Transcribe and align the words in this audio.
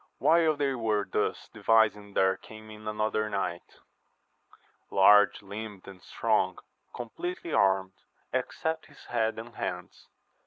HILE 0.19 0.55
they 0.57 0.73
were 0.73 1.05
thus 1.05 1.47
devising 1.53 2.15
there 2.15 2.35
came 2.35 2.71
in 2.71 2.87
another 2.87 3.29
knight, 3.29 3.77
large 4.89 5.43
limbed 5.43 5.87
and 5.87 6.01
strong, 6.01 6.57
compleatly 6.91 7.53
armed, 7.53 8.01
except 8.33 8.87
his 8.87 9.05
head 9.05 9.37
and 9.37 9.53
hands. 9.57 10.07